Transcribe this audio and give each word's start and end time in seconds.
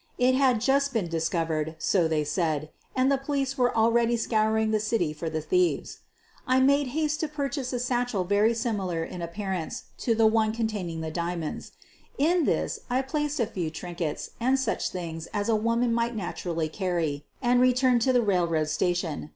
It 0.17 0.33
had 0.33 0.61
just 0.61 0.93
been 0.93 1.09
dis 1.09 1.29
covered, 1.29 1.75
so 1.77 2.07
they 2.07 2.23
said, 2.23 2.71
and 2.95 3.11
the 3.11 3.19
police 3.19 3.55
were 3.55 3.77
already 3.77 4.17
scouring 4.17 4.71
the 4.71 4.79
city 4.79 5.13
for 5.13 5.29
the 5.29 5.41
thieves. 5.41 5.99
I 6.47 6.59
made 6.59 6.87
haste 6.97 7.19
to 7.19 7.27
purchase 7.27 7.71
a 7.71 7.79
satchel 7.79 8.23
very 8.23 8.55
similar 8.55 9.03
in 9.03 9.21
appearance 9.21 9.83
to 9.99 10.15
the 10.15 10.25
one 10.25 10.53
containing 10.53 11.01
the 11.01 11.11
diamonds. 11.11 11.73
In 12.17 12.45
this 12.45 12.79
I 12.89 13.03
placed 13.03 13.39
a 13.39 13.45
few 13.45 13.69
trinkets 13.69 14.31
and 14.39 14.57
such 14.57 14.89
things 14.89 15.27
as 15.35 15.49
a 15.49 15.55
woman 15.55 15.93
might 15.93 16.15
naturally 16.15 16.67
carry, 16.67 17.27
and 17.39 17.61
returned 17.61 18.01
to 18.01 18.11
the 18.11 18.23
railroad 18.23 18.69
station. 18.69 19.29